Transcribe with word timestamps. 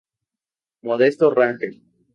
Modesto 0.87 1.29
Rangel. 1.29 1.73